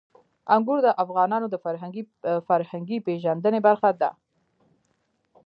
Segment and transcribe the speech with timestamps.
[0.55, 1.55] انګور د افغانانو د
[2.47, 4.09] فرهنګي پیژندنې برخه ده.